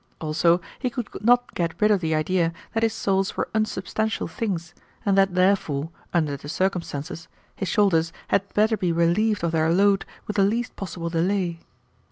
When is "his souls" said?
2.81-3.37